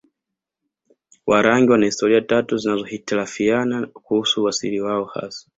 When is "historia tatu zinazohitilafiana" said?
1.85-3.87